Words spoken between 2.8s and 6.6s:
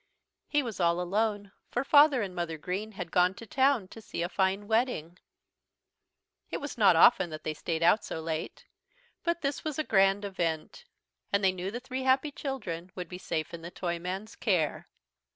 had gone to town to see a fine wedding. It